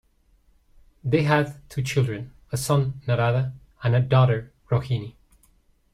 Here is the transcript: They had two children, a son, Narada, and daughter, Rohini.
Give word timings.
They 1.03 1.21
had 1.25 1.53
two 1.69 1.83
children, 1.83 2.33
a 2.51 2.57
son, 2.57 3.01
Narada, 3.07 3.53
and 3.83 4.09
daughter, 4.09 4.51
Rohini. 4.71 5.13